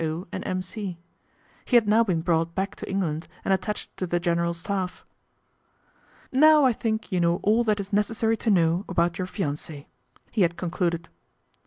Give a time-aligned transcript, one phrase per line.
[0.03, 0.25] O.
[0.31, 0.97] and M.C.
[1.63, 5.05] He had now been brought back to England and attached to the General Staff."
[6.47, 9.85] Now I think you know all that is necessary to know about your fiance,"
[10.31, 11.07] he had concluded.